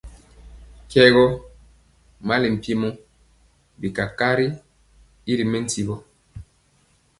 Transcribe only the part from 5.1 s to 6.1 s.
y ri mɛntiwɔ.